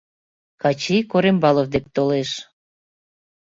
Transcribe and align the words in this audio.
Качи 0.61 0.97
Корембалов 1.11 1.67
дек 1.73 1.85
толеш. 1.95 2.31